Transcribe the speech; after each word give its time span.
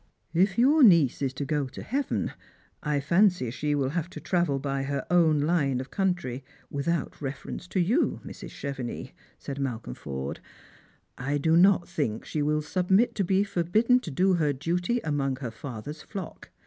"If 0.45 0.57
your 0.57 0.81
niece 0.81 1.21
is 1.21 1.31
to 1.35 1.45
go 1.45 1.67
to 1.67 1.83
heaven, 1.83 2.31
I 2.81 2.99
fancy 2.99 3.51
she 3.51 3.75
will 3.75 3.89
have 3.89 4.09
to 4.09 4.19
travel 4.19 4.57
by 4.57 4.81
her 4.81 5.05
own 5.11 5.41
line 5.41 5.79
of 5.79 5.91
country, 5.91 6.43
without 6.71 7.21
reference 7.21 7.67
to 7.67 7.79
you. 7.79 8.19
Mrs. 8.25 8.49
Chevenix," 8.49 9.11
said 9.37 9.59
Malcolm 9.59 9.93
Forde." 9.93 10.39
I 11.19 11.37
do 11.37 11.55
not 11.55 11.87
think 11.87 12.25
she 12.25 12.41
will 12.41 12.63
submit 12.63 13.13
to 13.13 13.23
be 13.23 13.43
forljidden 13.43 14.01
to 14.01 14.09
do 14.09 14.33
her 14.33 14.53
duty 14.53 15.01
among 15.03 15.35
her 15.35 15.51
father's 15.51 16.01
flock. 16.01 16.49